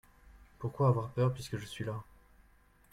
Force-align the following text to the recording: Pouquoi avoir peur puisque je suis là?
Pouquoi 0.57 0.87
avoir 0.87 1.09
peur 1.09 1.31
puisque 1.31 1.57
je 1.57 1.65
suis 1.67 1.83
là? 1.83 1.93